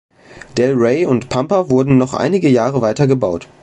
Del 0.57 0.73
Rey 0.73 1.05
und 1.05 1.29
Pampa 1.29 1.69
wurden 1.69 1.99
noch 1.99 2.15
einige 2.15 2.49
Jahre 2.49 2.81
weiter 2.81 3.05
gebaut. 3.05 3.47